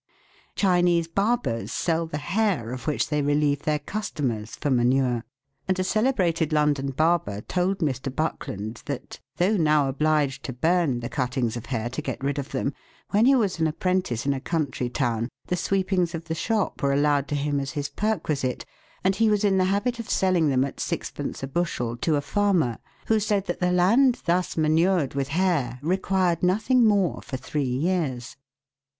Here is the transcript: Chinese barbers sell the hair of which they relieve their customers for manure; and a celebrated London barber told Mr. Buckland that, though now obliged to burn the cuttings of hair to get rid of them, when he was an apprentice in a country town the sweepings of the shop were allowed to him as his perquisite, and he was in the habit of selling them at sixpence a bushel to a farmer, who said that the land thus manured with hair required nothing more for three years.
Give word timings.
Chinese 0.55 1.07
barbers 1.07 1.71
sell 1.71 2.07
the 2.07 2.17
hair 2.17 2.71
of 2.71 2.87
which 2.87 3.07
they 3.09 3.21
relieve 3.21 3.61
their 3.61 3.77
customers 3.77 4.55
for 4.55 4.71
manure; 4.71 5.23
and 5.67 5.77
a 5.77 5.83
celebrated 5.83 6.51
London 6.51 6.89
barber 6.89 7.41
told 7.41 7.77
Mr. 7.81 8.09
Buckland 8.11 8.81
that, 8.87 9.19
though 9.37 9.55
now 9.57 9.87
obliged 9.87 10.43
to 10.45 10.53
burn 10.53 11.01
the 11.01 11.07
cuttings 11.07 11.55
of 11.55 11.67
hair 11.67 11.87
to 11.91 12.01
get 12.01 12.23
rid 12.23 12.39
of 12.39 12.49
them, 12.49 12.73
when 13.11 13.25
he 13.27 13.35
was 13.35 13.59
an 13.59 13.67
apprentice 13.67 14.25
in 14.25 14.33
a 14.33 14.39
country 14.39 14.89
town 14.89 15.29
the 15.45 15.55
sweepings 15.55 16.15
of 16.15 16.25
the 16.25 16.33
shop 16.33 16.81
were 16.81 16.93
allowed 16.93 17.27
to 17.27 17.35
him 17.35 17.59
as 17.59 17.73
his 17.73 17.89
perquisite, 17.89 18.65
and 19.03 19.17
he 19.17 19.29
was 19.29 19.43
in 19.43 19.59
the 19.59 19.65
habit 19.65 19.99
of 19.99 20.09
selling 20.09 20.49
them 20.49 20.65
at 20.65 20.79
sixpence 20.79 21.43
a 21.43 21.47
bushel 21.47 21.95
to 21.95 22.15
a 22.15 22.21
farmer, 22.21 22.79
who 23.05 23.19
said 23.19 23.45
that 23.45 23.59
the 23.59 23.71
land 23.71 24.19
thus 24.25 24.57
manured 24.57 25.13
with 25.13 25.27
hair 25.27 25.77
required 25.83 26.41
nothing 26.41 26.83
more 26.83 27.21
for 27.21 27.37
three 27.37 27.61
years. 27.61 28.35